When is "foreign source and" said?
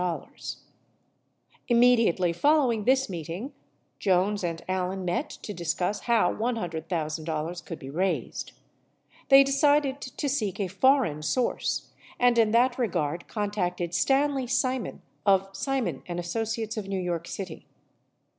10.69-12.39